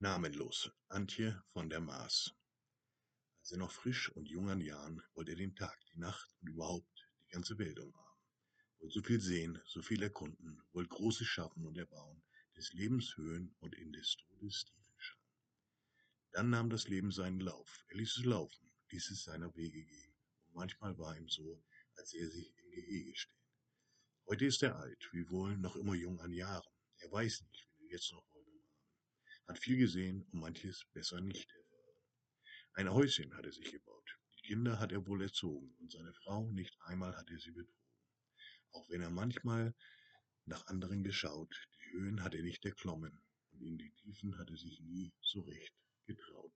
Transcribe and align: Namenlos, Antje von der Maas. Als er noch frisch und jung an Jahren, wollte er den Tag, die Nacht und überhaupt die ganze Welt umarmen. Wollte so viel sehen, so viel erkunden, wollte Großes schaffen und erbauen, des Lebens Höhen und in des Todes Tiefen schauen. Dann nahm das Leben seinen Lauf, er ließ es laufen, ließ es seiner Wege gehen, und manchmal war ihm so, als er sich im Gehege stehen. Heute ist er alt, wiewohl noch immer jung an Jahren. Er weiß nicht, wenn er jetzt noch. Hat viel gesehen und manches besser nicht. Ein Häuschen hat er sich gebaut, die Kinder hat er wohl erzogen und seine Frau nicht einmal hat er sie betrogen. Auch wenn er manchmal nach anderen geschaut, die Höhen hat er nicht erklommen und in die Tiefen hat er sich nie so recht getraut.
Namenlos, 0.00 0.70
Antje 0.88 1.40
von 1.52 1.70
der 1.70 1.80
Maas. 1.80 2.34
Als 3.38 3.52
er 3.52 3.58
noch 3.58 3.70
frisch 3.70 4.10
und 4.10 4.28
jung 4.28 4.50
an 4.50 4.60
Jahren, 4.60 5.00
wollte 5.14 5.30
er 5.30 5.36
den 5.36 5.54
Tag, 5.54 5.78
die 5.92 6.00
Nacht 6.00 6.34
und 6.40 6.48
überhaupt 6.48 7.08
die 7.22 7.28
ganze 7.28 7.56
Welt 7.58 7.78
umarmen. 7.78 8.20
Wollte 8.80 8.92
so 8.92 9.02
viel 9.02 9.20
sehen, 9.20 9.62
so 9.64 9.82
viel 9.82 10.02
erkunden, 10.02 10.60
wollte 10.72 10.88
Großes 10.88 11.26
schaffen 11.28 11.64
und 11.64 11.78
erbauen, 11.78 12.22
des 12.56 12.72
Lebens 12.72 13.16
Höhen 13.16 13.54
und 13.60 13.76
in 13.76 13.92
des 13.92 14.16
Todes 14.16 14.64
Tiefen 14.64 14.94
schauen. 14.98 15.30
Dann 16.32 16.50
nahm 16.50 16.70
das 16.70 16.88
Leben 16.88 17.12
seinen 17.12 17.40
Lauf, 17.40 17.84
er 17.88 17.96
ließ 17.96 18.16
es 18.18 18.24
laufen, 18.24 18.72
ließ 18.90 19.10
es 19.12 19.22
seiner 19.22 19.54
Wege 19.54 19.84
gehen, 19.84 20.14
und 20.46 20.56
manchmal 20.56 20.98
war 20.98 21.16
ihm 21.16 21.28
so, 21.28 21.62
als 21.94 22.12
er 22.14 22.28
sich 22.28 22.52
im 22.58 22.70
Gehege 22.72 23.14
stehen. 23.14 23.38
Heute 24.26 24.46
ist 24.46 24.62
er 24.64 24.76
alt, 24.76 25.08
wiewohl 25.12 25.56
noch 25.56 25.76
immer 25.76 25.94
jung 25.94 26.20
an 26.20 26.32
Jahren. 26.32 26.68
Er 26.98 27.12
weiß 27.12 27.42
nicht, 27.42 27.68
wenn 27.78 27.86
er 27.86 27.92
jetzt 27.92 28.12
noch. 28.12 28.33
Hat 29.46 29.58
viel 29.58 29.76
gesehen 29.76 30.22
und 30.22 30.40
manches 30.40 30.84
besser 30.92 31.20
nicht. 31.20 31.54
Ein 32.72 32.90
Häuschen 32.90 33.34
hat 33.36 33.44
er 33.44 33.52
sich 33.52 33.70
gebaut, 33.70 34.18
die 34.34 34.48
Kinder 34.48 34.78
hat 34.78 34.90
er 34.90 35.06
wohl 35.06 35.22
erzogen 35.22 35.74
und 35.80 35.92
seine 35.92 36.12
Frau 36.14 36.50
nicht 36.50 36.76
einmal 36.82 37.16
hat 37.16 37.30
er 37.30 37.38
sie 37.38 37.52
betrogen. 37.52 37.78
Auch 38.72 38.88
wenn 38.90 39.02
er 39.02 39.10
manchmal 39.10 39.74
nach 40.46 40.66
anderen 40.66 41.04
geschaut, 41.04 41.54
die 41.76 41.92
Höhen 41.92 42.22
hat 42.22 42.34
er 42.34 42.42
nicht 42.42 42.64
erklommen 42.64 43.22
und 43.52 43.62
in 43.62 43.78
die 43.78 43.92
Tiefen 43.92 44.36
hat 44.38 44.50
er 44.50 44.56
sich 44.56 44.80
nie 44.80 45.12
so 45.20 45.42
recht 45.42 45.74
getraut. 46.06 46.53